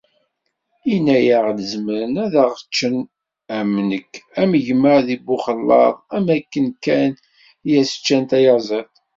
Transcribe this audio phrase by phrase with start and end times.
[0.95, 2.97] Inna-aɣ-d zemren ad aɣ-ččen
[3.57, 7.13] am nekk am gma di Buxellad, am akken kan
[7.69, 8.95] i as-ččan tayaziḍt.